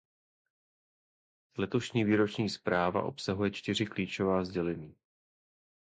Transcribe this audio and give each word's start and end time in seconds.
Letošní 1.57 2.03
výroční 2.03 2.49
zpráva 2.49 3.03
obsahuje 3.03 3.51
čtyři 3.51 3.85
klíčová 3.85 4.45
sdělení. 4.45 4.95